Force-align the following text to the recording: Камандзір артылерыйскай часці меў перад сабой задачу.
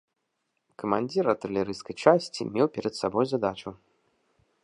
Камандзір 0.83 1.23
артылерыйскай 1.33 1.95
часці 2.07 2.41
меў 2.57 2.67
перад 2.77 2.93
сабой 3.03 3.25
задачу. 3.35 3.69